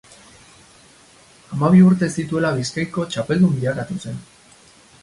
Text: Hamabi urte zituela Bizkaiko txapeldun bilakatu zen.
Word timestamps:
Hamabi 1.57 1.83
urte 1.89 2.09
zituela 2.23 2.53
Bizkaiko 2.57 3.07
txapeldun 3.13 3.57
bilakatu 3.61 4.01
zen. 4.07 4.23